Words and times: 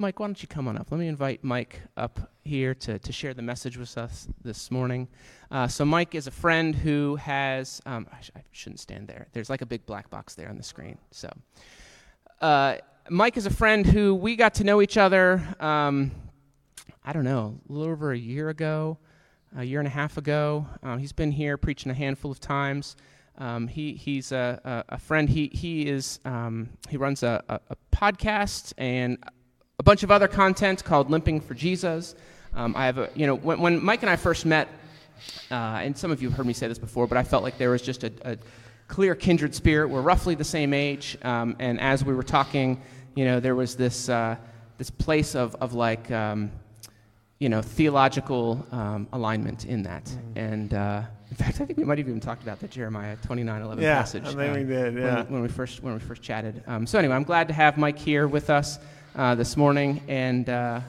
Mike, 0.00 0.20
why 0.20 0.28
don't 0.28 0.40
you 0.40 0.46
come 0.46 0.68
on 0.68 0.78
up? 0.78 0.92
Let 0.92 1.00
me 1.00 1.08
invite 1.08 1.42
Mike 1.42 1.82
up 1.96 2.30
here 2.44 2.72
to, 2.72 3.00
to 3.00 3.12
share 3.12 3.34
the 3.34 3.42
message 3.42 3.76
with 3.76 3.98
us 3.98 4.28
this 4.44 4.70
morning. 4.70 5.08
Uh, 5.50 5.66
so, 5.66 5.84
Mike 5.84 6.14
is 6.14 6.28
a 6.28 6.30
friend 6.30 6.72
who 6.72 7.16
has, 7.16 7.82
um, 7.84 8.06
I, 8.12 8.20
sh- 8.20 8.30
I, 8.36 8.42
shouldn't 8.52 8.78
stand 8.78 9.08
there. 9.08 9.26
There's 9.32 9.50
like 9.50 9.60
a 9.60 9.66
big 9.66 9.84
black 9.86 10.08
box 10.08 10.36
there 10.36 10.48
on 10.50 10.56
the 10.56 10.62
screen. 10.62 10.98
So, 11.10 11.28
uh, 12.40 12.76
Mike 13.10 13.36
is 13.36 13.46
a 13.46 13.50
friend 13.50 13.84
who 13.84 14.14
we 14.14 14.36
got 14.36 14.54
to 14.54 14.64
know 14.64 14.80
each 14.80 14.96
other, 14.96 15.42
um, 15.58 16.12
I 17.04 17.12
don't 17.12 17.24
know, 17.24 17.58
a 17.68 17.72
little 17.72 17.90
over 17.92 18.12
a 18.12 18.18
year 18.18 18.50
ago, 18.50 18.98
a 19.56 19.64
year 19.64 19.80
and 19.80 19.88
a 19.88 19.90
half 19.90 20.16
ago. 20.16 20.64
Um, 20.84 21.00
he's 21.00 21.12
been 21.12 21.32
here 21.32 21.56
preaching 21.56 21.90
a 21.90 21.94
handful 21.94 22.30
of 22.30 22.38
times. 22.38 22.94
Um, 23.36 23.66
he, 23.66 23.94
he's 23.94 24.30
a, 24.30 24.60
a, 24.64 24.94
a, 24.94 24.98
friend. 24.98 25.28
He, 25.28 25.48
he, 25.52 25.88
is, 25.88 26.18
um, 26.24 26.70
he 26.88 26.96
runs 26.96 27.22
a, 27.22 27.42
a, 27.48 27.60
a, 27.70 27.76
podcast 27.92 28.72
and 28.76 29.16
a 29.80 29.82
bunch 29.84 30.02
of 30.02 30.10
other 30.10 30.26
content 30.26 30.82
called 30.82 31.08
Limping 31.08 31.40
for 31.40 31.54
Jesus. 31.54 32.16
Um, 32.52 32.74
I 32.76 32.86
have 32.86 32.98
a, 32.98 33.10
you 33.14 33.28
know, 33.28 33.36
when, 33.36 33.60
when, 33.60 33.84
Mike 33.84 34.02
and 34.02 34.10
I 34.10 34.16
first 34.16 34.44
met, 34.44 34.66
uh, 35.52 35.54
and 35.54 35.96
some 35.96 36.10
of 36.10 36.20
you 36.20 36.28
have 36.28 36.36
heard 36.36 36.46
me 36.46 36.52
say 36.52 36.66
this 36.66 36.80
before, 36.80 37.06
but 37.06 37.16
I 37.16 37.22
felt 37.22 37.44
like 37.44 37.58
there 37.58 37.70
was 37.70 37.80
just 37.80 38.02
a, 38.02 38.12
a 38.24 38.38
clear 38.88 39.14
kindred 39.14 39.54
spirit. 39.54 39.88
We're 39.88 40.00
roughly 40.00 40.34
the 40.34 40.42
same 40.42 40.74
age, 40.74 41.16
um, 41.22 41.54
and 41.60 41.80
as 41.80 42.04
we 42.04 42.12
were 42.12 42.24
talking, 42.24 42.82
you 43.14 43.24
know, 43.24 43.38
there 43.38 43.54
was 43.54 43.76
this, 43.76 44.08
uh, 44.08 44.36
this 44.78 44.90
place 44.90 45.36
of, 45.36 45.54
of 45.56 45.74
like, 45.74 46.10
um, 46.10 46.50
you 47.38 47.48
know, 47.48 47.62
theological 47.62 48.66
um, 48.72 49.06
alignment 49.12 49.64
in 49.64 49.84
that. 49.84 50.06
Mm-hmm. 50.06 50.38
And 50.38 50.74
uh, 50.74 51.02
in 51.30 51.36
fact, 51.36 51.60
I 51.60 51.66
think 51.66 51.78
we 51.78 51.84
might 51.84 51.98
have 51.98 52.08
even 52.08 52.18
talked 52.18 52.42
about 52.42 52.58
the 52.58 52.66
Jeremiah 52.66 53.16
29, 53.22 53.62
11 53.62 53.84
yeah, 53.84 53.94
passage. 53.94 54.24
I 54.24 54.26
think 54.26 54.40
um, 54.40 54.52
we 54.54 54.64
did, 54.64 54.94
yeah. 54.94 55.14
When 55.14 55.26
we, 55.26 55.32
when 55.34 55.42
we, 55.42 55.48
first, 55.48 55.84
when 55.84 55.94
we 55.94 56.00
first 56.00 56.22
chatted. 56.22 56.64
Um, 56.66 56.84
so 56.84 56.98
anyway, 56.98 57.14
I'm 57.14 57.22
glad 57.22 57.46
to 57.46 57.54
have 57.54 57.78
Mike 57.78 57.98
here 57.98 58.26
with 58.26 58.50
us 58.50 58.80
uh, 59.18 59.34
this 59.34 59.56
morning, 59.56 60.00
and 60.08 60.48
uh, 60.48 60.80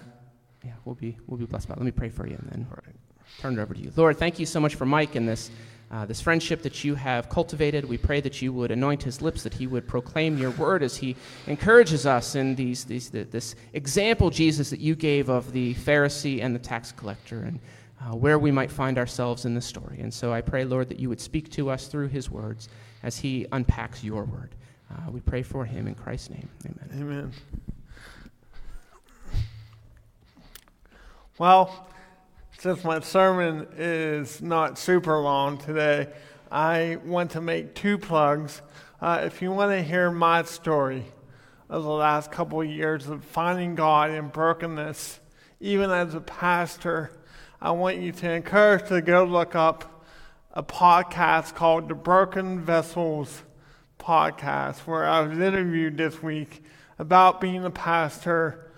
yeah, 0.63 0.71
we'll 0.85 0.95
be, 0.95 1.17
we'll 1.27 1.37
be 1.37 1.45
blessed 1.45 1.67
by 1.67 1.73
it. 1.73 1.77
Let 1.77 1.85
me 1.85 1.91
pray 1.91 2.09
for 2.09 2.27
you, 2.27 2.35
and 2.35 2.49
then 2.51 2.67
right. 2.69 2.95
turn 3.41 3.57
it 3.57 3.61
over 3.61 3.73
to 3.73 3.79
you. 3.79 3.91
Lord, 3.95 4.17
thank 4.17 4.39
you 4.39 4.45
so 4.45 4.59
much 4.59 4.75
for 4.75 4.85
Mike 4.85 5.15
and 5.15 5.27
this 5.27 5.51
uh, 5.91 6.05
this 6.05 6.21
friendship 6.21 6.61
that 6.61 6.83
you 6.83 6.93
have 6.93 7.29
cultivated. 7.29 7.83
We 7.83 7.97
pray 7.97 8.21
that 8.21 8.43
you 8.43 8.53
would 8.53 8.69
anoint 8.69 9.01
his 9.01 9.23
lips, 9.23 9.41
that 9.41 9.55
he 9.55 9.65
would 9.65 9.87
proclaim 9.87 10.37
your 10.37 10.51
word 10.51 10.83
as 10.83 10.95
he 10.95 11.15
encourages 11.47 12.05
us 12.05 12.35
in 12.35 12.53
these, 12.53 12.85
these, 12.85 13.09
this 13.09 13.55
example, 13.73 14.29
Jesus, 14.29 14.69
that 14.69 14.79
you 14.79 14.95
gave 14.95 15.29
of 15.29 15.51
the 15.51 15.73
Pharisee 15.73 16.43
and 16.43 16.53
the 16.53 16.59
tax 16.59 16.91
collector 16.91 17.41
and 17.41 17.59
uh, 18.01 18.15
where 18.15 18.37
we 18.37 18.51
might 18.51 18.69
find 18.71 18.99
ourselves 18.99 19.45
in 19.45 19.55
the 19.55 19.61
story. 19.61 19.99
And 19.99 20.13
so 20.13 20.31
I 20.31 20.41
pray, 20.41 20.63
Lord, 20.63 20.89
that 20.89 20.99
you 20.99 21.09
would 21.09 21.19
speak 21.19 21.49
to 21.53 21.71
us 21.71 21.87
through 21.87 22.09
his 22.09 22.29
words 22.29 22.69
as 23.01 23.17
he 23.17 23.47
unpacks 23.51 24.03
your 24.03 24.25
word. 24.25 24.53
Uh, 24.91 25.09
we 25.09 25.21
pray 25.21 25.41
for 25.41 25.65
him 25.65 25.87
in 25.87 25.95
Christ's 25.95 26.29
name. 26.29 26.49
Amen. 26.65 27.01
Amen. 27.01 27.31
Well, 31.39 31.87
since 32.57 32.83
my 32.83 32.99
sermon 32.99 33.65
is 33.77 34.41
not 34.41 34.77
super 34.77 35.17
long 35.19 35.57
today, 35.57 36.09
I 36.51 36.97
want 37.05 37.31
to 37.31 37.39
make 37.39 37.73
two 37.75 37.97
plugs. 37.97 38.61
Uh, 38.99 39.21
if 39.23 39.41
you 39.41 39.49
want 39.53 39.71
to 39.71 39.81
hear 39.81 40.11
my 40.11 40.43
story 40.43 41.05
of 41.69 41.83
the 41.83 41.89
last 41.91 42.29
couple 42.29 42.59
of 42.59 42.67
years 42.67 43.07
of 43.07 43.23
finding 43.23 43.73
God 43.75 44.11
in 44.11 44.27
brokenness, 44.27 45.21
even 45.61 45.91
as 45.91 46.13
a 46.13 46.19
pastor, 46.19 47.17
I 47.61 47.71
want 47.71 47.99
you 47.99 48.11
to 48.11 48.29
encourage 48.29 48.89
to 48.89 49.01
go 49.01 49.23
look 49.23 49.55
up 49.55 50.05
a 50.51 50.61
podcast 50.61 51.55
called 51.55 51.87
the 51.87 51.95
Broken 51.95 52.59
Vessels 52.59 53.43
Podcast, 53.97 54.79
where 54.79 55.07
I 55.07 55.21
was 55.21 55.39
interviewed 55.39 55.95
this 55.95 56.21
week 56.21 56.65
about 56.97 57.39
being 57.39 57.63
a 57.63 57.71
pastor 57.71 58.68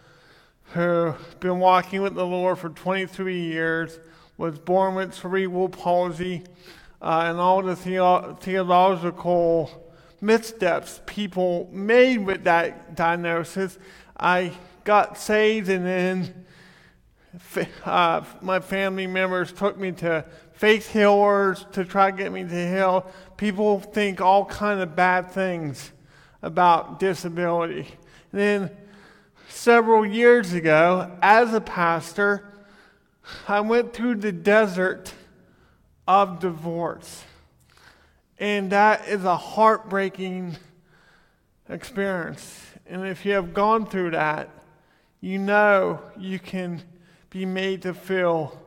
who's 0.74 1.16
been 1.40 1.60
walking 1.60 2.02
with 2.02 2.16
the 2.16 2.26
Lord 2.26 2.58
for 2.60 2.70
23 2.70 3.40
years, 3.40 4.00
was 4.38 4.58
born 4.58 4.96
with 4.96 5.14
cerebral 5.14 5.70
palsy, 5.70 6.44
uh, 7.02 7.26
and 7.26 7.40
all 7.40 7.62
the 7.62 7.76
theo- 7.76 8.38
theological 8.40 9.92
missteps 10.22 11.02
people 11.06 11.70
made 11.72 12.20
with 12.20 12.44
that 12.46 12.96
diagnosis. 12.96 13.78
I 14.18 14.54
got 14.84 15.18
saved, 15.18 15.70
and 15.70 15.86
then 15.86 16.46
uh, 17.86 18.24
my 18.42 18.60
family 18.60 19.08
members 19.08 19.52
took 19.52 19.78
me 19.78 19.92
to 19.94 20.26
faith 20.54 20.92
healers 20.92 21.66
to 21.72 21.84
try 21.84 22.12
to 22.12 22.18
get 22.18 22.32
me 22.32 22.44
to 22.44 22.70
heal. 22.70 23.12
People 23.38 23.80
think 23.80 24.22
all 24.22 24.46
kind 24.46 24.80
of 24.80 24.96
bad 24.96 25.32
things 25.32 25.92
about 26.42 27.00
disability. 27.00 27.88
And 28.32 28.42
then 28.42 28.72
several 29.52 30.06
years 30.06 30.54
ago, 30.54 31.12
as 31.22 31.54
a 31.54 31.62
pastor, 31.62 32.44
I 33.48 33.60
went 33.62 33.94
through 33.94 34.16
the 34.16 34.32
desert 34.32 35.14
of 36.08 36.40
divorce. 36.40 37.24
And 38.40 38.72
that 38.72 39.08
is 39.08 39.24
a 39.24 39.38
heartbreaking 39.38 40.58
experience. 41.70 42.60
And 42.88 43.06
if 43.06 43.26
you 43.26 43.34
have 43.34 43.54
gone 43.54 43.86
through 43.86 44.12
that, 44.12 44.50
you 45.20 45.38
know 45.38 46.02
you 46.18 46.40
can 46.40 46.82
be 47.30 47.46
made 47.46 47.84
to 47.84 47.94
feel 47.94 48.60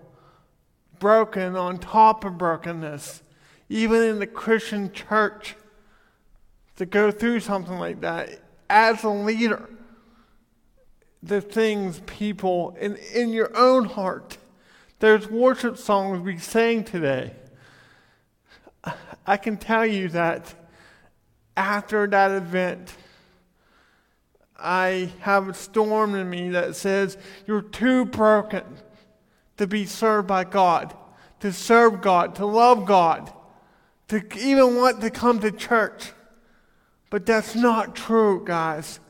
broken 1.01 1.57
on 1.57 1.79
top 1.79 2.25
of 2.25 2.39
brokenness. 2.39 3.23
Even 3.69 4.03
in 4.03 4.19
the 4.21 4.27
Christian 4.27 4.93
church, 4.93 5.57
to 6.77 6.87
go 6.87 7.11
through 7.11 7.41
something 7.41 7.79
like 7.79 8.01
that 8.01 8.41
as 8.69 9.05
a 9.05 9.09
leader 9.09 9.69
the 11.25 11.41
things 11.41 12.03
people 12.05 12.77
in, 12.79 12.97
in 13.15 13.33
your 13.33 13.57
own 13.57 13.87
heart. 13.87 14.37
There's 14.99 15.29
worship 15.29 15.79
songs 15.79 16.21
we 16.21 16.39
sang 16.39 16.85
today. 16.85 17.33
I 19.27 19.39
can 19.39 19.57
tell 19.57 19.87
you 19.87 20.09
that 20.11 20.55
after 21.57 22.07
that 22.07 22.31
event, 22.31 22.95
I 24.59 25.11
have 25.21 25.49
a 25.49 25.55
storm 25.55 26.15
in 26.15 26.29
me 26.29 26.51
that 26.51 26.77
says, 26.77 27.17
You're 27.47 27.63
too 27.63 28.05
broken 28.05 28.65
to 29.57 29.67
be 29.67 29.87
served 29.87 30.29
by 30.29 30.45
God, 30.45 30.95
to 31.41 31.53
serve 31.53 32.03
God, 32.03 32.35
to 32.37 32.47
love 32.47 32.85
God, 32.85 33.33
to 34.09 34.23
even 34.39 34.77
want 34.77 35.01
to 35.01 35.11
come 35.11 35.41
to 35.41 35.51
church. 35.51 36.13
But 37.09 37.25
that's 37.25 37.55
not 37.55 37.97
true, 37.97 38.45
guys. 38.45 39.01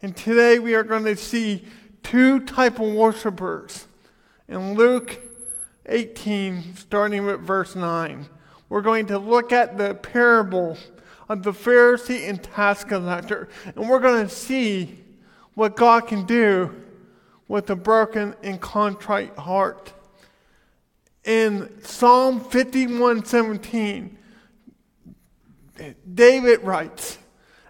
And 0.00 0.16
today 0.16 0.60
we 0.60 0.74
are 0.74 0.84
going 0.84 1.04
to 1.04 1.16
see 1.16 1.64
two 2.04 2.38
type 2.40 2.78
of 2.78 2.92
worshipers. 2.92 3.88
In 4.46 4.74
Luke 4.74 5.20
18, 5.86 6.76
starting 6.76 7.26
with 7.26 7.40
verse 7.40 7.74
9, 7.74 8.26
we're 8.68 8.82
going 8.82 9.06
to 9.06 9.18
look 9.18 9.52
at 9.52 9.76
the 9.76 9.94
parable 9.94 10.78
of 11.28 11.42
the 11.42 11.50
Pharisee 11.50 12.28
and 12.28 12.40
tax 12.40 12.84
collector, 12.84 13.48
and 13.64 13.88
we're 13.88 13.98
going 13.98 14.26
to 14.26 14.32
see 14.32 15.04
what 15.54 15.74
God 15.74 16.06
can 16.06 16.24
do 16.24 16.74
with 17.48 17.68
a 17.70 17.76
broken 17.76 18.36
and 18.42 18.60
contrite 18.60 19.36
heart. 19.36 19.92
In 21.24 21.82
Psalm 21.82 22.40
51:17, 22.40 24.10
David 26.14 26.62
writes, 26.62 27.18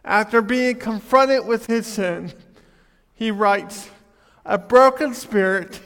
after 0.08 0.41
being 0.41 0.78
confronted 0.78 1.46
with 1.46 1.66
his 1.66 1.86
sin, 1.86 2.32
he 3.14 3.30
writes, 3.30 3.91
A 4.46 4.56
broken 4.56 5.12
spirit 5.12 5.80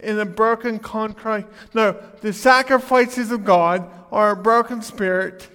in 0.00 0.18
a 0.20 0.24
broken 0.24 0.78
contrite. 0.78 1.46
No, 1.74 2.00
the 2.20 2.32
sacrifices 2.32 3.32
of 3.32 3.44
God 3.44 3.90
are 4.12 4.30
a 4.30 4.36
broken 4.36 4.80
spirit, 4.80 5.48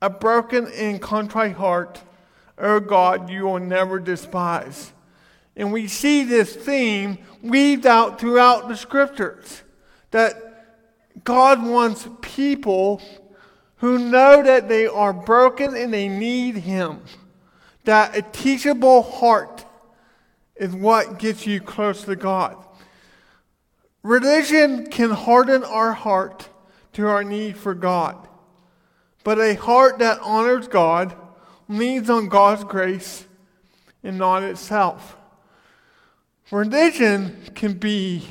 a 0.00 0.08
broken 0.08 0.68
and 0.68 1.02
contrite 1.02 1.56
heart. 1.56 2.00
O 2.56 2.80
God, 2.80 3.28
you 3.28 3.44
will 3.44 3.58
never 3.58 3.98
despise. 3.98 4.94
And 5.54 5.70
we 5.70 5.86
see 5.86 6.24
this 6.24 6.56
theme 6.56 7.18
weaved 7.42 7.84
out 7.84 8.18
throughout 8.18 8.68
the 8.68 8.76
scriptures 8.76 9.62
that 10.12 10.34
God 11.24 11.62
wants 11.62 12.08
people 12.22 13.02
who 13.86 14.00
know 14.00 14.42
that 14.42 14.68
they 14.68 14.84
are 14.84 15.12
broken 15.12 15.76
and 15.76 15.94
they 15.94 16.08
need 16.08 16.56
Him. 16.56 17.00
That 17.84 18.16
a 18.16 18.22
teachable 18.22 19.04
heart 19.04 19.64
is 20.56 20.74
what 20.74 21.20
gets 21.20 21.46
you 21.46 21.60
close 21.60 22.02
to 22.02 22.16
God. 22.16 22.56
Religion 24.02 24.88
can 24.88 25.10
harden 25.10 25.62
our 25.62 25.92
heart 25.92 26.48
to 26.94 27.06
our 27.06 27.22
need 27.22 27.56
for 27.56 27.74
God, 27.74 28.26
but 29.22 29.38
a 29.38 29.54
heart 29.54 30.00
that 30.00 30.18
honors 30.20 30.66
God 30.66 31.14
leans 31.68 32.10
on 32.10 32.28
God's 32.28 32.64
grace 32.64 33.24
and 34.02 34.18
not 34.18 34.42
itself. 34.42 35.16
Religion 36.50 37.40
can 37.54 37.74
be 37.74 38.24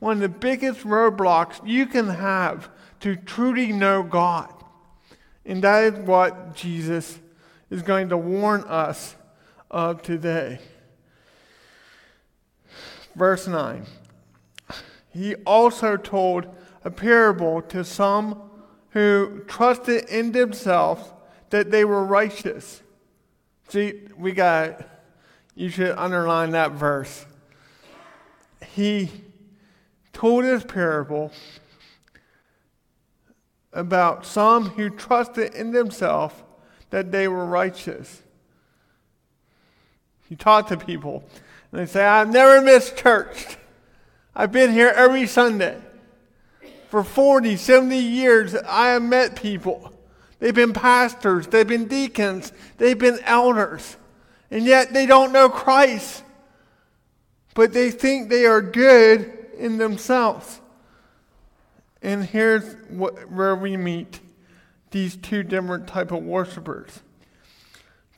one 0.00 0.16
of 0.16 0.22
the 0.22 0.28
biggest 0.28 0.80
roadblocks 0.80 1.64
you 1.64 1.86
can 1.86 2.08
have 2.08 2.68
to 2.98 3.14
truly 3.14 3.70
know 3.72 4.02
God. 4.02 4.57
And 5.48 5.64
that 5.64 5.94
is 5.94 5.98
what 6.00 6.54
Jesus 6.54 7.18
is 7.70 7.80
going 7.80 8.10
to 8.10 8.18
warn 8.18 8.64
us 8.64 9.16
of 9.70 10.02
today. 10.02 10.58
Verse 13.16 13.48
9. 13.48 13.86
He 15.08 15.34
also 15.36 15.96
told 15.96 16.54
a 16.84 16.90
parable 16.90 17.62
to 17.62 17.82
some 17.82 18.42
who 18.90 19.42
trusted 19.48 20.04
in 20.10 20.32
themselves 20.32 21.02
that 21.48 21.70
they 21.70 21.84
were 21.84 22.04
righteous. 22.04 22.82
See, 23.68 24.02
we 24.18 24.32
got, 24.32 24.86
you 25.54 25.70
should 25.70 25.96
underline 25.96 26.50
that 26.50 26.72
verse. 26.72 27.24
He 28.74 29.10
told 30.12 30.44
his 30.44 30.62
parable 30.64 31.32
about 33.72 34.24
some 34.26 34.70
who 34.70 34.90
trusted 34.90 35.54
in 35.54 35.72
themselves 35.72 36.34
that 36.90 37.12
they 37.12 37.28
were 37.28 37.44
righteous. 37.44 38.22
You 40.28 40.36
talk 40.36 40.68
to 40.68 40.76
people, 40.76 41.24
and 41.72 41.80
they 41.80 41.86
say, 41.86 42.04
I've 42.04 42.30
never 42.30 42.60
missed 42.60 42.96
church. 42.96 43.56
I've 44.34 44.52
been 44.52 44.72
here 44.72 44.92
every 44.94 45.26
Sunday. 45.26 45.78
For 46.88 47.04
40, 47.04 47.56
70 47.56 47.98
years, 47.98 48.54
I 48.54 48.88
have 48.90 49.02
met 49.02 49.36
people. 49.36 49.92
They've 50.38 50.54
been 50.54 50.72
pastors, 50.72 51.46
they've 51.48 51.66
been 51.66 51.88
deacons, 51.88 52.52
they've 52.76 52.98
been 52.98 53.18
elders, 53.24 53.96
and 54.50 54.64
yet 54.64 54.92
they 54.92 55.04
don't 55.04 55.32
know 55.32 55.48
Christ. 55.48 56.22
But 57.54 57.72
they 57.72 57.90
think 57.90 58.28
they 58.28 58.46
are 58.46 58.62
good 58.62 59.34
in 59.58 59.78
themselves. 59.78 60.60
And 62.02 62.24
here's 62.24 62.74
what, 62.88 63.30
where 63.30 63.56
we 63.56 63.76
meet 63.76 64.20
these 64.90 65.16
two 65.16 65.42
different 65.42 65.86
type 65.86 66.12
of 66.12 66.22
worshipers. 66.22 67.00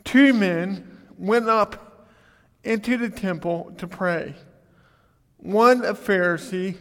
Two 0.05 0.33
men 0.33 0.99
went 1.19 1.49
up 1.49 2.09
into 2.63 2.97
the 2.97 3.09
temple 3.09 3.73
to 3.79 3.87
pray. 3.87 4.35
One 5.39 5.85
a 5.85 5.95
Pharisee 5.95 6.77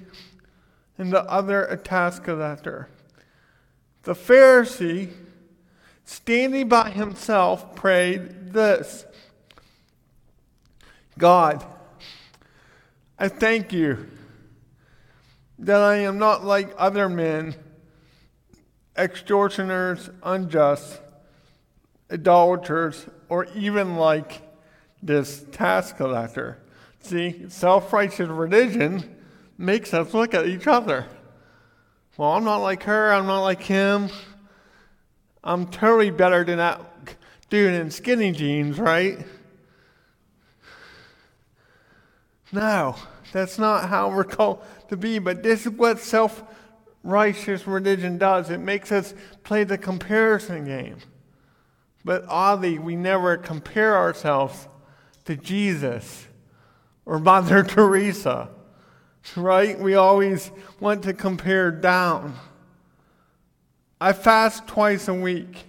and 0.98 1.12
the 1.13 1.24
other 1.24 1.63
a 1.66 1.78
tax 1.78 2.19
collector. 2.19 2.90
The 4.04 4.13
Pharisee, 4.13 5.12
standing 6.04 6.68
by 6.68 6.90
himself, 6.90 7.75
prayed 7.75 8.52
this 8.54 9.06
God, 11.18 11.66
I 13.18 13.28
thank 13.28 13.74
you 13.74 14.10
that 15.60 15.82
I 15.82 15.98
am 15.98 16.18
not 16.18 16.46
like 16.46 16.74
other 16.78 17.10
men, 17.10 17.56
extortioners, 18.98 20.10
unjust, 20.24 21.02
idolaters, 22.12 23.06
or 23.28 23.46
even 23.56 23.96
like 23.96 24.42
this 25.04 25.46
tax 25.52 25.92
collector. 25.92 26.60
See, 27.02 27.46
self 27.50 27.92
righteous 27.94 28.30
religion 28.30 29.16
makes 29.58 29.94
us 29.94 30.14
look 30.14 30.34
at 30.34 30.48
each 30.48 30.68
other. 30.68 31.06
Well, 32.18 32.32
I'm 32.32 32.44
not 32.44 32.58
like 32.58 32.84
her, 32.84 33.14
I'm 33.14 33.28
not 33.28 33.42
like 33.42 33.62
him. 33.62 34.10
I'm 35.44 35.68
totally 35.68 36.12
better 36.12 36.44
than 36.44 36.58
that 36.58 36.82
dude 37.50 37.74
in 37.74 37.92
skinny 37.92 38.32
jeans, 38.32 38.78
right? 38.78 39.26
No, 42.51 42.96
that's 43.31 43.60
not 43.60 43.90
how 43.90 44.10
we're 44.10 44.24
called 44.24 44.63
to 44.90 44.98
be, 44.98 45.19
but 45.19 45.44
this 45.44 45.66
is 45.66 45.72
what 45.74 46.00
self 46.00 46.44
righteous 47.04 47.68
religion 47.68 48.18
does. 48.18 48.50
It 48.50 48.60
makes 48.60 48.92
us 48.92 49.13
play 49.44 49.63
the 49.63 49.78
comparison 49.78 50.66
game. 50.66 50.98
But 52.04 52.25
oddly, 52.28 52.80
we 52.80 52.96
never 52.96 53.38
compare 53.38 53.96
ourselves 53.96 54.68
to 55.25 55.36
Jesus 55.36 56.28
or 57.06 57.19
Mother 57.19 57.63
Teresa, 57.68 58.50
right? 59.36 59.78
We 59.80 59.95
always 59.95 60.52
want 60.80 61.04
to 61.04 61.13
compare 61.13 61.72
down. 61.72 62.36
I 64.02 64.13
fast 64.13 64.66
twice 64.66 65.07
a 65.07 65.13
week. 65.13 65.66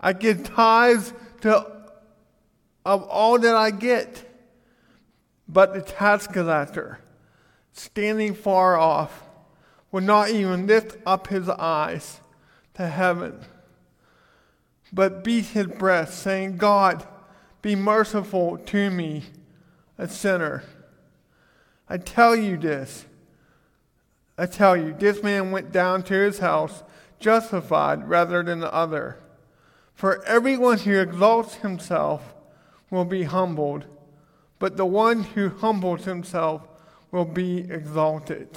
I 0.00 0.12
give 0.12 0.44
tithes 0.44 1.12
to 1.42 1.66
of 2.84 3.04
all 3.04 3.38
that 3.38 3.54
I 3.54 3.70
get. 3.70 4.28
But 5.52 5.74
the 5.74 5.82
tax 5.82 6.26
collector, 6.26 6.98
standing 7.72 8.34
far 8.34 8.78
off, 8.78 9.22
would 9.90 10.04
not 10.04 10.30
even 10.30 10.66
lift 10.66 10.96
up 11.04 11.26
his 11.26 11.48
eyes 11.50 12.20
to 12.74 12.86
heaven, 12.86 13.38
but 14.90 15.22
beat 15.22 15.44
his 15.46 15.66
breast, 15.66 16.18
saying, 16.18 16.56
God, 16.56 17.06
be 17.60 17.76
merciful 17.76 18.56
to 18.56 18.90
me, 18.90 19.24
a 19.98 20.08
sinner. 20.08 20.64
I 21.88 21.98
tell 21.98 22.34
you 22.34 22.56
this. 22.56 23.04
I 24.38 24.46
tell 24.46 24.74
you, 24.74 24.94
this 24.98 25.22
man 25.22 25.50
went 25.50 25.70
down 25.70 26.02
to 26.04 26.14
his 26.14 26.38
house 26.38 26.82
justified 27.20 28.08
rather 28.08 28.42
than 28.42 28.60
the 28.60 28.72
other. 28.72 29.18
For 29.94 30.24
everyone 30.24 30.78
who 30.78 30.98
exalts 30.98 31.56
himself 31.56 32.34
will 32.90 33.04
be 33.04 33.24
humbled, 33.24 33.84
but 34.62 34.76
the 34.76 34.86
one 34.86 35.24
who 35.24 35.48
humbles 35.48 36.04
himself 36.04 36.62
will 37.10 37.24
be 37.24 37.68
exalted. 37.68 38.48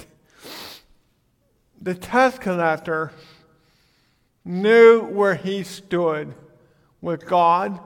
The 1.82 1.96
tax 1.96 2.38
collector 2.38 3.10
knew 4.44 5.00
where 5.00 5.34
he 5.34 5.64
stood 5.64 6.32
with 7.00 7.26
God. 7.26 7.80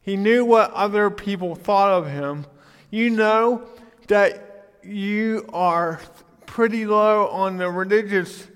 He 0.00 0.16
knew 0.16 0.44
what 0.44 0.70
other 0.74 1.10
people 1.10 1.56
thought 1.56 1.90
of 1.90 2.08
him. 2.08 2.46
You 2.88 3.10
know 3.10 3.64
that 4.06 4.76
you 4.84 5.44
are 5.52 6.00
pretty 6.46 6.86
low 6.86 7.26
on 7.30 7.56
the 7.56 7.68
religious 7.68 8.46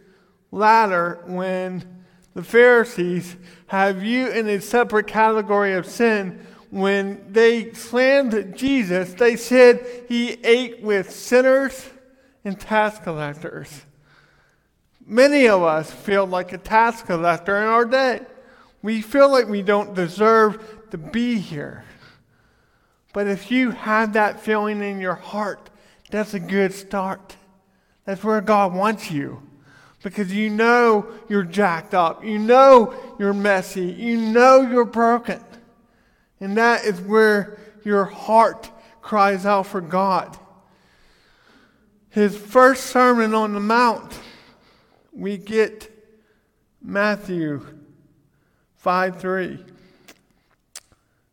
ladder 0.52 1.20
when 1.26 2.04
the 2.34 2.44
Pharisees 2.44 3.34
have 3.66 4.04
you 4.04 4.28
in 4.28 4.48
a 4.48 4.60
separate 4.60 5.08
category 5.08 5.72
of 5.74 5.84
sin. 5.84 6.46
When 6.72 7.30
they 7.30 7.74
slammed 7.74 8.56
Jesus, 8.56 9.12
they 9.12 9.36
said 9.36 9.86
he 10.08 10.30
ate 10.42 10.80
with 10.80 11.10
sinners 11.10 11.86
and 12.46 12.58
tax 12.58 12.98
collectors. 12.98 13.82
Many 15.04 15.48
of 15.48 15.62
us 15.62 15.90
feel 15.90 16.24
like 16.24 16.54
a 16.54 16.56
tax 16.56 17.02
collector 17.02 17.58
in 17.58 17.64
our 17.64 17.84
day. 17.84 18.22
We 18.80 19.02
feel 19.02 19.30
like 19.30 19.48
we 19.48 19.60
don't 19.60 19.92
deserve 19.92 20.88
to 20.92 20.96
be 20.96 21.36
here. 21.36 21.84
But 23.12 23.26
if 23.26 23.50
you 23.50 23.72
have 23.72 24.14
that 24.14 24.40
feeling 24.40 24.82
in 24.82 24.98
your 24.98 25.16
heart, 25.16 25.68
that's 26.10 26.32
a 26.32 26.40
good 26.40 26.72
start. 26.72 27.36
That's 28.06 28.24
where 28.24 28.40
God 28.40 28.72
wants 28.72 29.10
you. 29.10 29.42
Because 30.02 30.32
you 30.32 30.48
know 30.48 31.06
you're 31.28 31.42
jacked 31.42 31.92
up. 31.92 32.24
You 32.24 32.38
know 32.38 32.94
you're 33.18 33.34
messy. 33.34 33.84
You 33.84 34.16
know 34.16 34.62
you're 34.62 34.86
broken. 34.86 35.44
And 36.42 36.56
that 36.56 36.84
is 36.84 37.00
where 37.00 37.56
your 37.84 38.04
heart 38.04 38.68
cries 39.00 39.46
out 39.46 39.68
for 39.68 39.80
God. 39.80 40.36
His 42.10 42.36
first 42.36 42.86
sermon 42.86 43.32
on 43.32 43.52
the 43.52 43.60
Mount, 43.60 44.18
we 45.12 45.38
get 45.38 45.88
Matthew 46.82 47.64
5 48.78 49.20
3. 49.20 49.64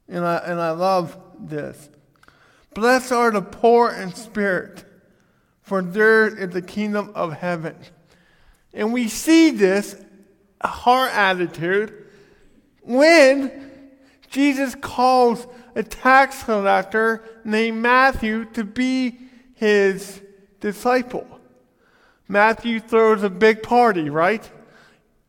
And 0.09 0.23
I, 0.23 0.37
and 0.45 0.61
I 0.61 0.71
love 0.71 1.17
this. 1.39 1.89
Blessed 2.75 3.11
are 3.11 3.31
the 3.31 3.41
poor 3.41 3.89
in 3.89 4.13
spirit, 4.13 4.85
for 5.63 5.81
theirs 5.81 6.35
is 6.35 6.51
the 6.51 6.61
kingdom 6.61 7.11
of 7.15 7.33
heaven. 7.33 7.75
And 8.75 8.93
we 8.93 9.07
see 9.07 9.49
this 9.49 9.95
heart 10.63 11.11
attitude 11.15 12.05
when 12.83 13.68
Jesus 14.29 14.75
calls 14.75 15.47
a 15.75 15.83
tax 15.83 16.43
collector 16.43 17.23
named 17.43 17.81
Matthew 17.81 18.45
to 18.53 18.63
be 18.63 19.17
his 19.55 20.21
disciple. 20.59 21.27
Matthew 22.27 22.79
throws 22.79 23.23
a 23.23 23.29
big 23.29 23.63
party, 23.63 24.09
right? 24.09 24.49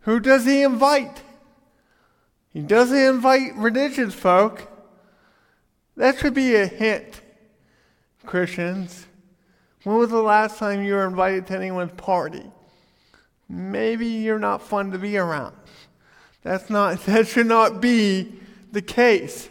Who 0.00 0.21
does 0.21 0.45
he 0.45 0.62
invite? 0.62 1.23
He 2.52 2.61
doesn't 2.61 2.97
invite 2.97 3.54
religious 3.57 4.14
folk. 4.14 4.69
That 5.97 6.19
should 6.19 6.35
be 6.35 6.54
a 6.54 6.66
hint, 6.66 7.23
Christians. 8.26 9.07
When 9.85 9.97
was 9.97 10.11
the 10.11 10.23
last 10.23 10.59
time 10.59 10.83
you 10.83 10.95
were 10.95 11.07
invited 11.07 11.47
to 11.47 11.57
anyone's 11.57 11.92
party? 11.92 12.45
Maybe 13.49 14.07
you're 14.07 14.38
not 14.38 14.62
fun 14.62 14.90
to 14.92 14.99
be 14.99 15.16
around. 15.16 15.57
That's 16.42 16.69
not, 16.69 17.00
that 17.07 17.28
should 17.28 17.47
not 17.47 17.80
be 17.80 18.33
the 18.73 18.83
case. 18.83 19.49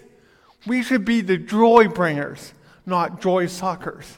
We 0.65 0.83
should 0.83 1.05
be 1.05 1.21
the 1.21 1.37
joy 1.37 1.87
bringers, 1.87 2.53
not 2.85 3.21
joy 3.21 3.47
suckers. 3.47 4.17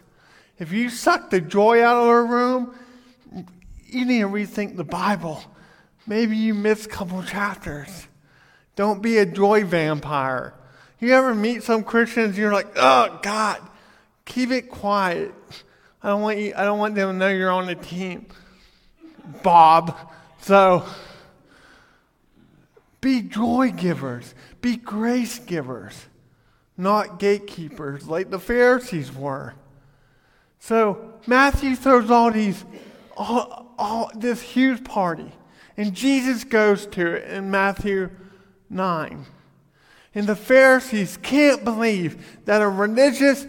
If 0.58 0.72
you 0.72 0.90
suck 0.90 1.30
the 1.30 1.42
joy 1.42 1.84
out 1.84 2.04
of 2.04 2.08
a 2.08 2.24
room, 2.24 2.76
you 3.88 4.06
need 4.06 4.20
to 4.22 4.28
rethink 4.28 4.76
the 4.76 4.84
Bible. 4.84 5.44
Maybe 6.08 6.36
you 6.38 6.54
missed 6.54 6.86
a 6.86 6.90
couple 6.90 7.22
chapters. 7.24 8.08
Don't 8.76 9.02
be 9.02 9.18
a 9.18 9.26
joy 9.26 9.64
vampire. 9.64 10.54
You 11.00 11.14
ever 11.14 11.34
meet 11.34 11.64
some 11.64 11.84
Christians, 11.84 12.38
you're 12.38 12.54
like, 12.54 12.68
oh, 12.76 13.20
God, 13.22 13.60
keep 14.26 14.52
it 14.52 14.70
quiet. 14.70 15.34
I 16.04 16.10
don't 16.10 16.22
want 16.22 16.38
you, 16.38 16.54
I 16.56 16.64
don't 16.64 16.80
want 16.80 16.96
them 16.96 17.10
to 17.10 17.18
know 17.18 17.28
you're 17.30 17.52
on 17.52 17.68
the 17.68 17.76
team. 17.76 18.28
Bob. 19.44 19.96
So 20.42 20.86
be 23.02 23.22
joy 23.22 23.72
givers, 23.72 24.36
be 24.62 24.78
grace 24.78 25.40
givers, 25.40 26.06
not 26.78 27.20
gatekeepers 27.20 28.08
like 28.08 28.30
the 28.30 28.40
Pharisees 28.40 29.14
were. 29.14 29.56
So 30.60 31.14
Matthew 31.26 31.76
throws 31.76 32.12
all 32.12 32.32
these, 32.32 32.64
all, 33.18 33.74
all 33.78 34.12
this 34.16 34.42
huge 34.42 34.84
party, 34.84 35.32
and 35.76 35.94
Jesus 35.96 36.44
goes 36.44 36.86
to 36.88 37.16
it 37.16 37.28
in 37.30 37.50
Matthew 37.50 38.12
9. 38.70 39.26
And 40.14 40.28
the 40.28 40.36
Pharisees 40.36 41.18
can't 41.18 41.64
believe 41.64 42.40
that 42.46 42.62
a 42.62 42.68
religious, 42.68 43.48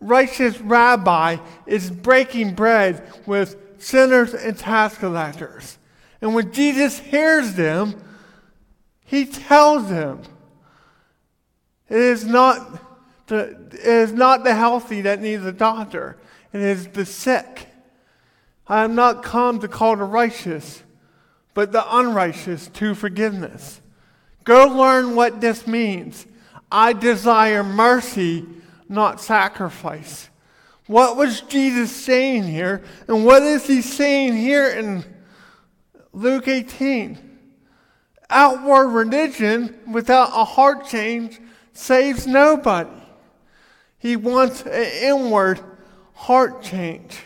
righteous 0.00 0.60
rabbi 0.60 1.36
is 1.66 1.90
breaking 1.90 2.54
bread 2.54 3.12
with 3.26 3.56
sinners 3.78 4.32
and 4.32 4.56
tax 4.56 4.96
collectors. 4.96 5.78
And 6.20 6.34
when 6.34 6.52
Jesus 6.52 6.98
hears 6.98 7.54
them, 7.54 8.00
he 9.08 9.24
tells 9.24 9.88
them 9.88 10.20
it 11.88 11.96
is 11.96 12.26
not 12.26 13.26
the, 13.26 13.58
it 13.72 13.86
is 13.86 14.12
not 14.12 14.44
the 14.44 14.54
healthy 14.54 15.00
that 15.00 15.22
needs 15.22 15.44
a 15.46 15.52
doctor, 15.52 16.18
it 16.52 16.60
is 16.60 16.88
the 16.88 17.06
sick. 17.06 17.68
I 18.66 18.84
am 18.84 18.94
not 18.94 19.22
come 19.22 19.60
to 19.60 19.68
call 19.68 19.96
the 19.96 20.04
righteous, 20.04 20.82
but 21.54 21.72
the 21.72 21.96
unrighteous 21.96 22.68
to 22.68 22.94
forgiveness. 22.94 23.80
Go 24.44 24.66
learn 24.66 25.14
what 25.14 25.40
this 25.40 25.66
means. 25.66 26.26
I 26.70 26.92
desire 26.92 27.64
mercy, 27.64 28.44
not 28.90 29.22
sacrifice. 29.22 30.28
What 30.86 31.16
was 31.16 31.40
Jesus 31.40 31.90
saying 31.90 32.44
here? 32.44 32.82
And 33.08 33.24
what 33.24 33.42
is 33.42 33.66
he 33.66 33.80
saying 33.80 34.36
here 34.36 34.68
in 34.68 35.02
Luke 36.12 36.46
18? 36.46 37.27
Outward 38.30 38.88
religion 38.88 39.78
without 39.90 40.28
a 40.34 40.44
heart 40.44 40.86
change 40.86 41.40
saves 41.72 42.26
nobody. 42.26 42.90
He 43.98 44.16
wants 44.16 44.62
an 44.62 44.90
inward 45.02 45.60
heart 46.12 46.62
change. 46.62 47.20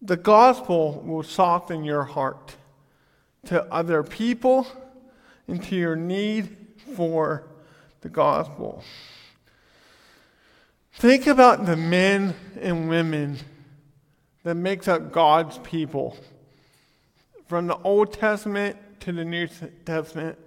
The 0.00 0.16
gospel 0.16 1.00
will 1.06 1.22
soften 1.22 1.84
your 1.84 2.02
heart 2.02 2.56
to 3.46 3.64
other 3.72 4.02
people 4.02 4.66
and 5.46 5.62
to 5.64 5.76
your 5.76 5.96
need 5.96 6.56
for 6.94 7.44
the 8.00 8.08
gospel. 8.08 8.82
Think 10.94 11.26
about 11.26 11.66
the 11.66 11.76
men 11.76 12.34
and 12.60 12.88
women 12.88 13.38
that 14.42 14.56
makes 14.56 14.88
up 14.88 15.12
God's 15.12 15.58
people. 15.58 16.16
From 17.52 17.66
the 17.66 17.76
Old 17.82 18.14
Testament 18.14 18.78
to 19.00 19.12
the 19.12 19.26
New 19.26 19.46
Testament, 19.84 20.38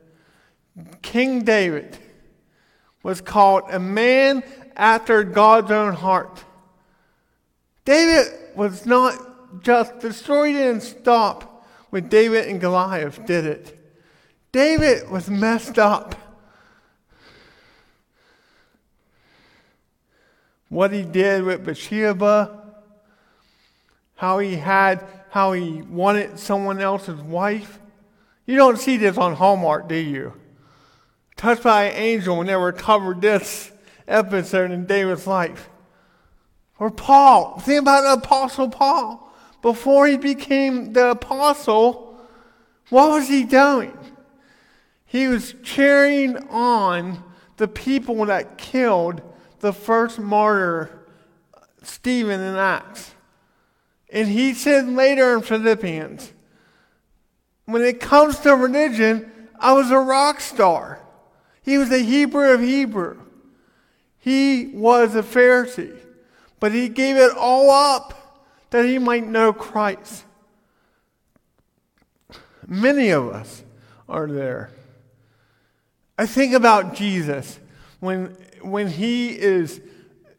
King 1.04 1.44
David 1.44 2.00
was 3.04 3.22
called 3.22 3.66
a 3.70 3.78
man 3.78 4.44
after 4.76 5.24
God's 5.24 5.70
own 5.70 5.94
heart. 5.94 6.44
David 7.86 8.34
was 8.56 8.88
not 8.88 9.62
just, 9.62 10.00
the 10.00 10.14
story 10.14 10.54
didn't 10.54 10.82
stop 10.82 11.68
with 11.92 12.10
David 12.10 12.48
and 12.48 12.60
Goliath, 12.60 13.24
did 13.28 13.46
it? 13.46 13.80
David 14.52 15.08
was 15.08 15.30
messed 15.30 15.78
up. 15.78 16.16
What 20.70 20.92
he 20.92 21.04
did 21.04 21.44
with 21.44 21.64
Bathsheba, 21.64 22.64
how 24.16 24.40
he 24.40 24.56
had, 24.56 25.08
how 25.36 25.52
he 25.52 25.82
wanted 25.82 26.40
someone 26.40 26.80
else's 26.80 27.20
wife. 27.20 27.78
You 28.46 28.56
don't 28.56 28.80
see 28.80 28.96
this 28.96 29.18
on 29.18 29.36
Hallmark, 29.36 29.90
do 29.90 29.96
you? 29.96 30.32
Touched 31.36 31.64
by 31.64 31.84
an 31.84 31.98
angel 31.98 32.42
never 32.42 32.72
covered 32.72 33.20
this 33.20 33.70
episode 34.08 34.72
in 34.72 34.86
David's 34.86 35.28
life. 35.28 35.70
Or 36.80 36.90
Paul. 36.90 37.60
Think 37.60 37.82
about 37.82 38.04
the 38.04 38.26
Apostle 38.26 38.70
Paul 38.70 39.30
before 39.62 40.08
he 40.08 40.16
became 40.16 40.94
the 40.94 41.10
apostle, 41.10 42.18
what 42.88 43.10
was 43.10 43.28
he 43.28 43.44
doing? 43.44 43.98
He 45.06 45.28
was 45.28 45.54
cheering 45.64 46.38
on 46.48 47.22
the 47.58 47.68
people 47.68 48.26
that 48.28 48.58
killed 48.58 49.22
the 49.60 49.74
first 49.74 50.18
martyr, 50.18 50.98
Stephen, 51.84 52.40
in 52.40 52.56
Acts. 52.56 53.15
And 54.16 54.30
he 54.30 54.54
said 54.54 54.88
later 54.88 55.36
in 55.36 55.42
Philippians, 55.42 56.32
when 57.66 57.82
it 57.82 58.00
comes 58.00 58.40
to 58.40 58.56
religion, 58.56 59.30
I 59.60 59.74
was 59.74 59.92
a 59.92 60.00
rock 60.00 60.40
star. 60.40 61.02
He 61.62 61.78
was 61.78 61.92
a 61.92 62.00
Hebrew 62.00 62.54
of 62.54 62.62
Hebrew. 62.62 63.20
He 64.18 64.68
was 64.68 65.16
a 65.16 65.22
Pharisee, 65.22 65.98
but 66.62 66.72
he 66.72 66.88
gave 66.88 67.18
it 67.18 67.36
all 67.36 67.70
up 67.70 68.48
that 68.70 68.86
he 68.86 69.00
might 69.00 69.28
know 69.28 69.52
Christ. 69.52 70.24
Many 72.66 73.10
of 73.10 73.28
us 73.28 73.66
are 74.08 74.28
there. 74.28 74.72
I 76.18 76.26
think 76.26 76.54
about 76.54 76.96
Jesus 76.96 77.60
when, 78.00 78.28
when 78.62 78.88
he 78.88 79.38
is 79.38 79.82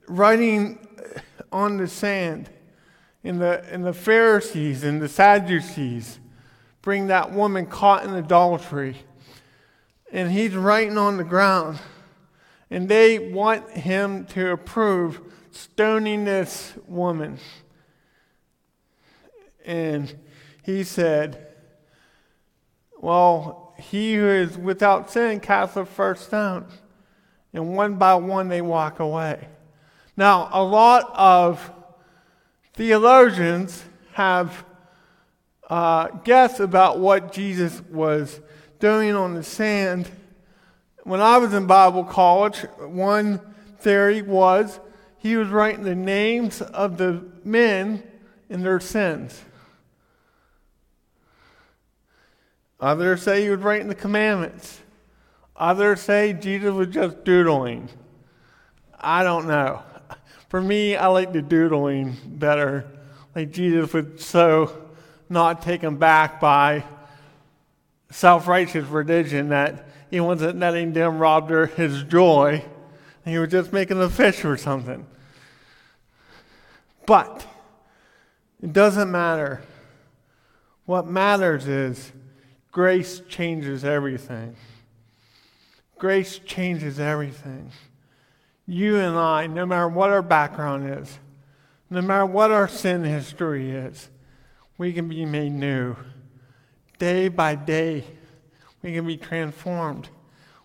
writing 0.08 0.78
on 1.52 1.76
the 1.76 1.88
sand, 1.88 2.48
and 3.26 3.40
the, 3.40 3.64
and 3.70 3.84
the 3.84 3.92
Pharisees 3.92 4.84
and 4.84 5.02
the 5.02 5.08
Sadducees 5.08 6.20
bring 6.80 7.08
that 7.08 7.32
woman 7.32 7.66
caught 7.66 8.04
in 8.04 8.14
adultery, 8.14 8.96
and 10.12 10.30
he's 10.30 10.54
writing 10.54 10.96
on 10.96 11.16
the 11.16 11.24
ground, 11.24 11.80
and 12.70 12.88
they 12.88 13.18
want 13.18 13.70
him 13.70 14.24
to 14.26 14.50
approve 14.50 15.20
stoning 15.50 16.24
this 16.24 16.74
woman. 16.86 17.38
And 19.64 20.14
he 20.62 20.84
said, 20.84 21.48
Well, 23.00 23.74
he 23.78 24.14
who 24.14 24.28
is 24.28 24.56
without 24.56 25.10
sin 25.10 25.40
casts 25.40 25.74
the 25.74 25.84
first 25.84 26.26
stone. 26.26 26.66
And 27.52 27.74
one 27.74 27.94
by 27.94 28.14
one 28.14 28.48
they 28.48 28.62
walk 28.62 29.00
away. 29.00 29.48
Now, 30.16 30.48
a 30.52 30.62
lot 30.62 31.10
of 31.14 31.72
theologians 32.76 33.82
have 34.12 34.64
uh, 35.68 36.08
guessed 36.24 36.60
about 36.60 36.98
what 36.98 37.32
Jesus 37.32 37.80
was 37.90 38.40
doing 38.78 39.14
on 39.14 39.34
the 39.34 39.42
sand. 39.42 40.08
When 41.02 41.20
I 41.20 41.38
was 41.38 41.54
in 41.54 41.66
Bible 41.66 42.04
college, 42.04 42.60
one 42.78 43.40
theory 43.80 44.22
was 44.22 44.78
he 45.18 45.36
was 45.36 45.48
writing 45.48 45.84
the 45.84 45.94
names 45.94 46.60
of 46.60 46.98
the 46.98 47.24
men 47.42 48.02
and 48.48 48.64
their 48.64 48.78
sins. 48.78 49.42
Others 52.78 53.22
say 53.22 53.42
he 53.42 53.50
was 53.50 53.60
writing 53.60 53.88
the 53.88 53.94
commandments. 53.94 54.80
Others 55.56 56.02
say 56.02 56.34
Jesus 56.34 56.72
was 56.72 56.88
just 56.88 57.24
doodling. 57.24 57.88
I 59.00 59.22
don't 59.22 59.46
know. 59.46 59.82
For 60.48 60.60
me, 60.60 60.96
I 60.96 61.08
like 61.08 61.32
the 61.32 61.42
doodling 61.42 62.16
better. 62.24 62.86
Like 63.34 63.50
Jesus 63.52 63.92
was 63.92 64.24
so 64.24 64.86
not 65.28 65.62
taken 65.62 65.96
back 65.96 66.40
by 66.40 66.84
self 68.10 68.46
righteous 68.46 68.86
religion 68.86 69.48
that 69.50 69.88
he 70.10 70.20
wasn't 70.20 70.58
letting 70.58 70.92
them 70.92 71.18
rob 71.18 71.48
their, 71.48 71.66
his 71.66 72.02
joy. 72.04 72.64
He 73.24 73.38
was 73.38 73.50
just 73.50 73.72
making 73.72 74.00
a 74.00 74.08
fish 74.08 74.44
or 74.44 74.56
something. 74.56 75.04
But 77.06 77.44
it 78.62 78.72
doesn't 78.72 79.10
matter. 79.10 79.62
What 80.84 81.06
matters 81.06 81.66
is 81.66 82.12
Grace 82.76 83.22
changes 83.26 83.86
everything. 83.86 84.54
Grace 85.98 86.38
changes 86.40 87.00
everything. 87.00 87.72
You 88.66 88.96
and 88.96 89.16
I, 89.16 89.46
no 89.46 89.64
matter 89.64 89.88
what 89.88 90.10
our 90.10 90.22
background 90.22 90.98
is, 90.98 91.18
no 91.88 92.02
matter 92.02 92.26
what 92.26 92.50
our 92.50 92.66
sin 92.66 93.04
history 93.04 93.70
is, 93.70 94.10
we 94.76 94.92
can 94.92 95.08
be 95.08 95.24
made 95.24 95.52
new. 95.52 95.96
Day 96.98 97.28
by 97.28 97.54
day, 97.54 98.04
we 98.82 98.92
can 98.92 99.06
be 99.06 99.16
transformed. 99.16 100.08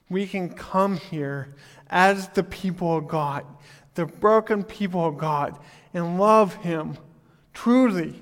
We 0.10 0.25
can 0.25 0.50
come 0.50 0.98
here 0.98 1.53
as 1.89 2.27
the 2.29 2.43
people 2.43 2.98
of 2.98 3.08
God, 3.08 3.46
the 3.93 4.05
broken 4.05 4.63
people 4.63 5.05
of 5.05 5.17
God, 5.17 5.58
and 5.93 6.20
love 6.20 6.55
Him 6.55 6.98
truly 7.53 8.22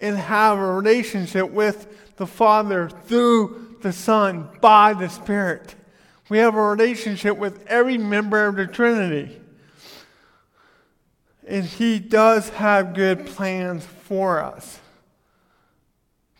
and 0.00 0.16
have 0.16 0.58
a 0.58 0.74
relationship 0.74 1.50
with 1.50 2.16
the 2.16 2.26
Father 2.26 2.88
through 2.88 3.76
the 3.80 3.92
Son 3.92 4.48
by 4.60 4.92
the 4.92 5.08
Spirit. 5.08 5.74
We 6.30 6.38
have 6.38 6.54
a 6.54 6.62
relationship 6.62 7.36
with 7.36 7.66
every 7.66 7.98
member 7.98 8.46
of 8.46 8.54
the 8.54 8.68
Trinity. 8.68 9.40
And 11.44 11.64
He 11.64 11.98
does 11.98 12.50
have 12.50 12.94
good 12.94 13.26
plans 13.26 13.84
for 13.84 14.38
us. 14.38 14.78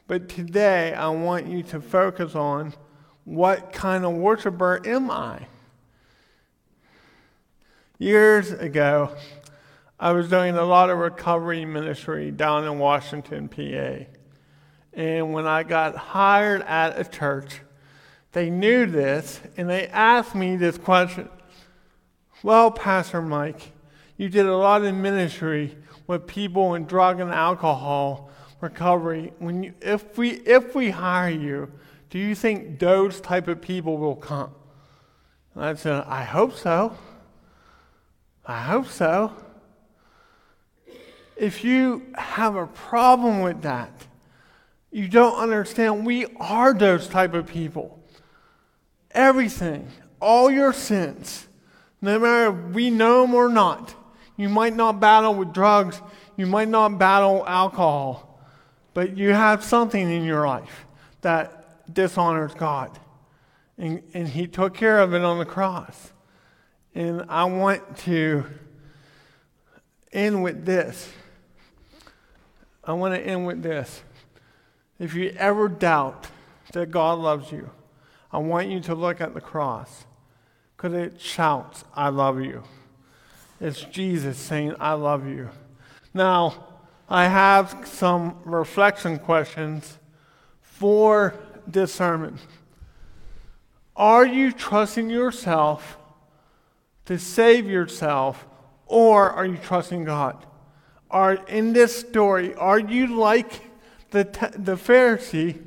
But 0.06 0.28
today, 0.28 0.94
I 0.94 1.08
want 1.08 1.48
you 1.48 1.64
to 1.64 1.80
focus 1.80 2.36
on 2.36 2.72
what 3.24 3.72
kind 3.72 4.04
of 4.04 4.12
worshiper 4.12 4.80
am 4.86 5.10
I? 5.10 5.48
Years 7.98 8.52
ago, 8.52 9.16
I 9.98 10.12
was 10.12 10.28
doing 10.28 10.56
a 10.56 10.64
lot 10.64 10.90
of 10.90 10.98
recovery 10.98 11.64
ministry 11.64 12.30
down 12.30 12.64
in 12.64 12.78
Washington, 12.78 13.48
PA. 13.48 14.06
And 14.92 15.32
when 15.32 15.48
I 15.48 15.64
got 15.64 15.96
hired 15.96 16.62
at 16.62 16.98
a 16.98 17.04
church, 17.04 17.60
they 18.32 18.50
knew 18.50 18.86
this 18.86 19.40
and 19.56 19.68
they 19.68 19.88
asked 19.88 20.34
me 20.34 20.56
this 20.56 20.78
question 20.78 21.28
Well, 22.42 22.70
Pastor 22.70 23.20
Mike, 23.20 23.72
you 24.16 24.28
did 24.28 24.46
a 24.46 24.56
lot 24.56 24.84
of 24.84 24.94
ministry 24.94 25.76
with 26.06 26.26
people 26.26 26.74
in 26.74 26.86
drug 26.86 27.20
and 27.20 27.30
alcohol 27.30 28.30
recovery. 28.60 29.32
When 29.38 29.62
you, 29.62 29.74
if, 29.80 30.18
we, 30.18 30.30
if 30.30 30.74
we 30.74 30.90
hire 30.90 31.30
you, 31.30 31.70
do 32.10 32.18
you 32.18 32.34
think 32.34 32.78
those 32.78 33.20
type 33.20 33.48
of 33.48 33.60
people 33.60 33.96
will 33.96 34.16
come? 34.16 34.50
And 35.54 35.64
I 35.64 35.74
said, 35.74 36.04
I 36.06 36.24
hope 36.24 36.54
so. 36.54 36.96
I 38.44 38.62
hope 38.62 38.88
so. 38.88 39.32
If 41.36 41.64
you 41.64 42.06
have 42.16 42.56
a 42.56 42.66
problem 42.66 43.40
with 43.40 43.62
that, 43.62 44.06
you 44.90 45.08
don't 45.08 45.38
understand 45.38 46.04
we 46.04 46.26
are 46.36 46.74
those 46.74 47.08
type 47.08 47.32
of 47.34 47.46
people. 47.46 47.99
Everything, 49.12 49.88
all 50.20 50.50
your 50.50 50.72
sins, 50.72 51.48
no 52.00 52.18
matter 52.18 52.56
if 52.56 52.74
we 52.74 52.90
know 52.90 53.22
them 53.22 53.34
or 53.34 53.48
not, 53.48 53.94
you 54.36 54.48
might 54.48 54.74
not 54.74 55.00
battle 55.00 55.34
with 55.34 55.52
drugs, 55.52 56.00
you 56.36 56.46
might 56.46 56.68
not 56.68 56.98
battle 56.98 57.44
alcohol, 57.46 58.40
but 58.94 59.16
you 59.16 59.32
have 59.32 59.62
something 59.62 60.10
in 60.10 60.24
your 60.24 60.46
life 60.46 60.86
that 61.20 61.92
dishonors 61.92 62.54
God. 62.54 62.98
And, 63.76 64.02
and 64.14 64.28
He 64.28 64.46
took 64.46 64.74
care 64.74 65.00
of 65.00 65.12
it 65.14 65.22
on 65.22 65.38
the 65.38 65.44
cross. 65.44 66.12
And 66.94 67.24
I 67.28 67.44
want 67.44 67.98
to 67.98 68.44
end 70.12 70.42
with 70.42 70.64
this. 70.64 71.12
I 72.84 72.92
want 72.94 73.14
to 73.14 73.20
end 73.20 73.46
with 73.46 73.62
this. 73.62 74.02
If 74.98 75.14
you 75.14 75.34
ever 75.36 75.68
doubt 75.68 76.28
that 76.72 76.90
God 76.90 77.18
loves 77.18 77.52
you, 77.52 77.70
I 78.32 78.38
want 78.38 78.68
you 78.68 78.80
to 78.80 78.94
look 78.94 79.20
at 79.20 79.34
the 79.34 79.40
cross 79.40 80.06
because 80.76 80.92
it 80.94 81.20
shouts, 81.20 81.84
I 81.94 82.08
love 82.08 82.40
you. 82.40 82.62
It's 83.60 83.82
Jesus 83.82 84.38
saying, 84.38 84.74
I 84.80 84.94
love 84.94 85.26
you. 85.26 85.50
Now, 86.14 86.68
I 87.08 87.26
have 87.26 87.82
some 87.84 88.38
reflection 88.44 89.18
questions 89.18 89.98
for 90.62 91.34
this 91.66 91.92
sermon. 91.92 92.38
Are 93.96 94.24
you 94.24 94.52
trusting 94.52 95.10
yourself 95.10 95.98
to 97.06 97.18
save 97.18 97.68
yourself, 97.68 98.46
or 98.86 99.30
are 99.30 99.44
you 99.44 99.58
trusting 99.58 100.04
God? 100.04 100.46
Are 101.10 101.34
in 101.34 101.72
this 101.72 101.98
story, 101.98 102.54
are 102.54 102.78
you 102.78 103.18
like 103.18 103.60
the, 104.10 104.24
the 104.56 104.76
Pharisee? 104.76 105.60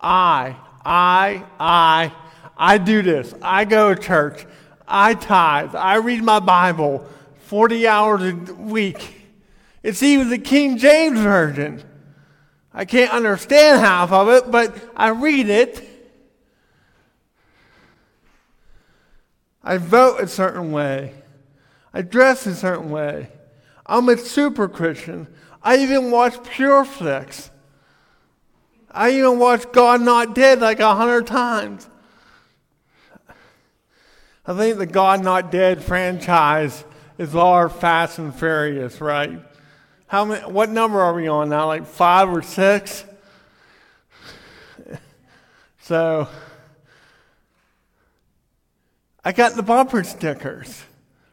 I, 0.00 0.56
I, 0.84 1.44
I, 1.58 2.12
I 2.56 2.78
do 2.78 3.02
this. 3.02 3.34
I 3.42 3.64
go 3.64 3.94
to 3.94 4.00
church. 4.00 4.46
I 4.86 5.14
tithe. 5.14 5.74
I 5.74 5.96
read 5.96 6.22
my 6.22 6.40
Bible 6.40 7.06
40 7.46 7.86
hours 7.88 8.22
a 8.22 8.54
week. 8.54 9.22
It's 9.82 10.02
even 10.02 10.30
the 10.30 10.38
King 10.38 10.78
James 10.78 11.20
Version. 11.20 11.82
I 12.72 12.84
can't 12.84 13.12
understand 13.12 13.80
half 13.80 14.12
of 14.12 14.28
it, 14.28 14.50
but 14.50 14.74
I 14.96 15.08
read 15.08 15.48
it. 15.48 15.88
I 19.62 19.78
vote 19.78 20.20
a 20.20 20.28
certain 20.28 20.72
way. 20.72 21.14
I 21.92 22.02
dress 22.02 22.46
a 22.46 22.54
certain 22.54 22.90
way. 22.90 23.28
I'm 23.86 24.08
a 24.08 24.18
super 24.18 24.68
Christian. 24.68 25.28
I 25.62 25.78
even 25.78 26.10
watch 26.10 26.42
Pure 26.42 26.84
Flix. 26.86 27.50
I 28.94 29.10
even 29.10 29.40
watched 29.40 29.72
God 29.72 30.00
Not 30.00 30.36
Dead 30.36 30.60
like 30.60 30.78
a 30.78 30.94
hundred 30.94 31.26
times. 31.26 31.88
I 34.46 34.56
think 34.56 34.78
the 34.78 34.86
God 34.86 35.22
Not 35.22 35.50
Dead 35.50 35.82
franchise 35.82 36.84
is 37.18 37.34
our 37.34 37.68
Fast 37.68 38.18
and 38.18 38.32
Furious, 38.32 39.00
right? 39.00 39.40
How 40.06 40.24
many, 40.24 40.42
what 40.42 40.70
number 40.70 41.00
are 41.00 41.12
we 41.12 41.26
on 41.26 41.48
now? 41.48 41.66
Like 41.66 41.86
five 41.86 42.28
or 42.28 42.40
six? 42.40 43.04
so, 45.80 46.28
I 49.24 49.32
got 49.32 49.56
the 49.56 49.62
bumper 49.62 50.04
stickers, 50.04 50.84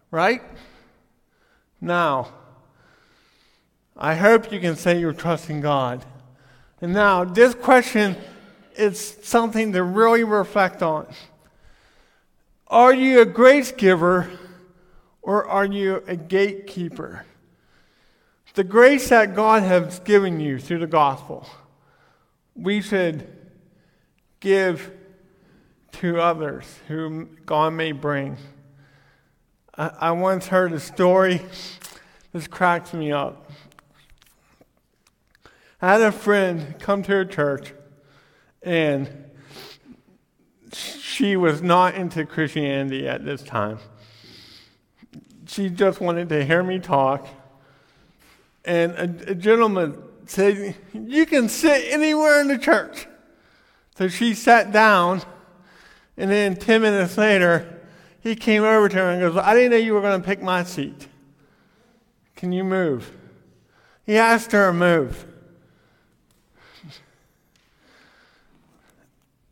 right? 0.10 0.41
Now, 1.80 2.34
I 3.95 4.15
hope 4.15 4.52
you 4.52 4.60
can 4.60 4.76
say 4.76 5.00
you're 5.00 5.13
trusting 5.13 5.62
God. 5.62 6.04
And 6.82 6.94
now, 6.94 7.24
this 7.24 7.54
question 7.54 8.17
is 8.76 9.17
something 9.22 9.72
to 9.74 9.84
really 9.84 10.24
reflect 10.24 10.82
on. 10.82 11.06
Are 12.67 12.94
you 12.94 13.22
a 13.22 13.26
grace 13.26 13.72
giver 13.72 14.30
or 15.22 15.48
are 15.48 15.65
you 15.65 16.04
a 16.08 16.15
gatekeeper? 16.15 17.26
The 18.56 18.63
grace 18.63 19.10
that 19.10 19.36
God 19.36 19.63
has 19.63 20.00
given 20.00 20.39
you 20.39 20.58
through 20.58 20.80
the 20.80 20.88
gospel, 20.88 21.48
we 22.56 22.82
should 22.82 23.28
give 24.39 24.91
to 25.94 26.20
others 26.20 26.65
whom 26.88 27.38
God 27.46 27.74
may 27.74 27.91
bring. 27.91 28.38
I, 29.76 29.91
I 30.00 30.12
once 30.12 30.48
heard 30.48 30.74
a 30.74 30.80
story, 30.80 31.41
this 32.34 32.48
cracks 32.48 32.94
me 32.94 33.12
up. 33.12 33.52
I 35.82 35.94
had 35.94 36.02
a 36.02 36.12
friend 36.12 36.76
come 36.80 37.02
to 37.04 37.22
a 37.22 37.26
church, 37.26 37.74
and 38.62 39.32
she 40.72 41.36
was 41.36 41.63
not 41.63 41.96
into 41.96 42.24
Christianity 42.24 43.08
at 43.08 43.26
this 43.26 43.41
time. 43.41 43.80
She 45.48 45.70
just 45.70 46.00
wanted 46.00 46.30
to 46.30 46.46
hear 46.46 46.62
me 46.62 46.78
talk. 46.78 47.28
And 48.63 48.91
a, 48.91 49.32
a 49.32 49.36
gentleman 49.36 50.04
said, 50.28 50.76
You 50.94 51.26
can 51.26 51.50
sit 51.50 51.91
anywhere 51.91 52.41
in 52.41 52.48
the 52.48 52.60
church. 52.60 53.08
So 53.98 54.08
she 54.08 54.36
sat 54.36 54.72
down, 54.72 55.24
and 56.15 56.30
then 56.30 56.58
10 56.58 56.84
minutes 56.84 57.17
later, 57.17 57.82
he 58.20 58.36
came 58.36 58.63
over 58.63 58.88
to 58.88 58.96
her 58.98 59.10
and 59.10 59.20
goes, 59.20 59.36
I 59.36 59.56
didn't 59.56 59.72
know 59.72 59.78
you 59.78 59.96
were 59.96 60.02
going 60.02 60.22
to 60.22 60.26
pick 60.26 60.44
my 60.44 60.63
seat. 60.63 61.08
Can 62.36 62.52
you 62.52 62.63
move? 62.63 63.12
He 64.06 64.15
asked 64.15 64.52
her 64.52 64.67
to 64.67 64.74
move. 64.74 65.26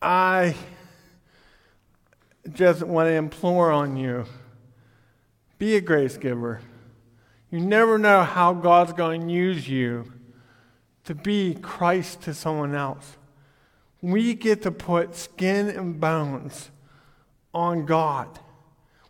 I 0.02 0.56
just 2.52 2.84
want 2.84 3.08
to 3.08 3.14
implore 3.14 3.72
on 3.72 3.98
you 3.98 4.26
be 5.58 5.76
a 5.76 5.82
grace 5.82 6.16
giver. 6.16 6.62
You 7.52 7.60
never 7.60 7.98
know 7.98 8.24
how 8.24 8.54
God's 8.54 8.94
going 8.94 9.28
to 9.28 9.34
use 9.34 9.68
you 9.68 10.12
to 11.04 11.14
be 11.14 11.56
Christ 11.56 12.22
to 12.22 12.34
someone 12.34 12.74
else. 12.74 13.18
We 14.02 14.36
get 14.36 14.62
to 14.62 14.72
put 14.72 15.16
skin 15.16 15.68
and 15.68 16.00
bones 16.00 16.72
on 17.54 17.86
God. 17.86 18.40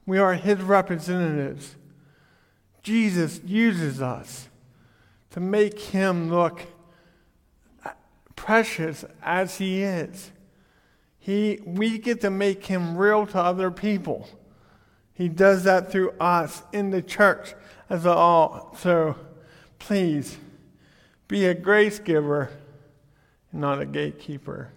We 0.07 0.17
are 0.17 0.33
His 0.33 0.59
representatives. 0.59 1.75
Jesus 2.81 3.41
uses 3.45 4.01
us 4.01 4.49
to 5.29 5.39
make 5.39 5.79
Him 5.79 6.31
look 6.31 6.65
precious 8.35 9.05
as 9.21 9.57
He 9.57 9.83
is. 9.83 10.31
He, 11.19 11.59
we 11.65 11.97
get 11.97 12.21
to 12.21 12.29
make 12.29 12.65
him 12.65 12.97
real 12.97 13.27
to 13.27 13.39
other 13.39 13.69
people. 13.69 14.27
He 15.13 15.27
does 15.27 15.65
that 15.65 15.91
through 15.91 16.11
us 16.19 16.63
in 16.71 16.91
the 16.91 17.01
church 17.01 17.53
as 17.89 18.05
a 18.05 18.11
all. 18.11 18.75
So 18.79 19.15
please 19.77 20.37
be 21.27 21.45
a 21.45 21.53
grace 21.53 21.99
giver, 21.99 22.49
not 23.51 23.81
a 23.81 23.85
gatekeeper. 23.85 24.71